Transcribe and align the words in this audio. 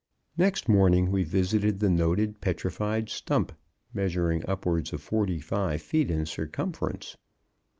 Next 0.35 0.67
morning 0.67 1.11
we 1.11 1.23
visited 1.23 1.79
the 1.79 1.87
noted 1.87 2.41
petrified 2.41 3.07
stump, 3.09 3.51
measuring 3.93 4.43
upwards 4.49 4.93
of 4.93 5.03
forty 5.03 5.39
five 5.39 5.83
feet 5.83 6.09
in 6.09 6.25
circumference. 6.25 7.17